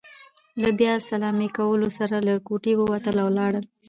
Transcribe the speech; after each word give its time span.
له 0.61 0.69
بیا 0.79 0.93
سلامۍ 1.09 1.49
کولو 1.57 1.87
سره 1.97 2.15
له 2.27 2.33
کوټې 2.47 2.73
ووتل، 2.77 3.15
او 3.23 3.29
لاړل. 3.37 3.65